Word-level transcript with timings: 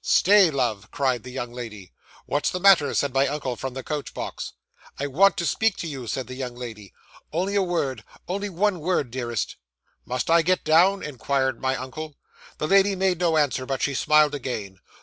'"Stay, 0.03 0.49
love," 0.49 0.89
cried 0.89 1.21
the 1.21 1.29
young 1.29 1.53
lady. 1.53 1.91
'"What's 2.25 2.49
the 2.49 2.59
matter?" 2.59 2.91
said 2.95 3.13
my 3.13 3.27
uncle, 3.27 3.55
from 3.55 3.75
the 3.75 3.83
coach 3.83 4.15
box. 4.15 4.53
'"I 4.99 5.05
want 5.05 5.37
to 5.37 5.45
speak 5.45 5.75
to 5.77 5.87
you," 5.87 6.07
said 6.07 6.25
the 6.25 6.33
young 6.33 6.55
lady; 6.55 6.91
"only 7.31 7.53
a 7.53 7.61
word. 7.61 8.03
Only 8.27 8.49
one 8.49 8.79
word, 8.79 9.11
dearest." 9.11 9.57
'"Must 10.03 10.27
I 10.31 10.41
get 10.41 10.63
down?" 10.63 11.03
inquired 11.03 11.61
my 11.61 11.75
uncle. 11.75 12.15
The 12.57 12.65
lady 12.65 12.95
made 12.95 13.19
no 13.19 13.37
answer, 13.37 13.67
but 13.67 13.83
she 13.83 13.93
smiled 13.93 14.33
again. 14.33 14.79